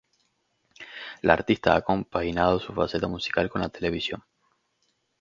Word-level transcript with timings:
La 1.21 1.33
artista 1.33 1.75
ha 1.75 1.83
compaginado 1.83 2.59
su 2.59 2.73
faceta 2.73 3.07
musical 3.07 3.51
con 3.51 3.61
la 3.61 3.69
televisión. 3.69 4.23